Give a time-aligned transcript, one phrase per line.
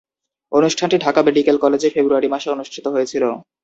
[0.51, 3.29] অনুষ্ঠানটি ঢাকা মেডিকেল কলেজে ফেব্রুয়ারি মাসে অনুষ্ঠিত হয়েছিলো।